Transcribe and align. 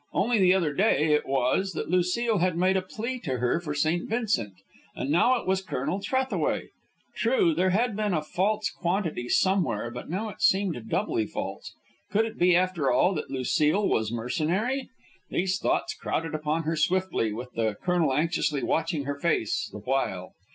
Only 0.13 0.39
the 0.39 0.55
other 0.55 0.73
day, 0.73 1.13
it 1.13 1.27
was, 1.27 1.73
that 1.73 1.91
Lucile 1.91 2.39
had 2.39 2.57
made 2.57 2.75
a 2.75 2.81
plea 2.81 3.19
to 3.19 3.37
her 3.37 3.59
for 3.59 3.75
St. 3.75 4.09
Vincent, 4.09 4.55
and 4.95 5.11
now 5.11 5.39
it 5.39 5.45
was 5.47 5.61
Colonel 5.61 6.01
Trethaway! 6.01 6.69
True, 7.15 7.53
there 7.53 7.69
had 7.69 7.95
been 7.95 8.11
a 8.11 8.23
false 8.23 8.71
quantity 8.71 9.29
somewhere, 9.29 9.91
but 9.91 10.09
now 10.09 10.29
it 10.29 10.41
seemed 10.41 10.89
doubly 10.89 11.27
false. 11.27 11.75
Could 12.09 12.25
it 12.25 12.39
be, 12.39 12.55
after 12.55 12.89
all, 12.89 13.13
that 13.13 13.29
Lucile 13.29 13.87
was 13.87 14.11
mercenary? 14.11 14.89
These 15.29 15.59
thoughts 15.59 15.93
crowded 15.93 16.33
upon 16.33 16.63
her 16.63 16.75
swiftly, 16.75 17.31
with 17.31 17.51
the 17.53 17.75
colonel 17.75 18.11
anxiously 18.11 18.63
watching 18.63 19.03
her 19.03 19.19
face 19.19 19.69
the 19.71 19.77
while. 19.77 20.33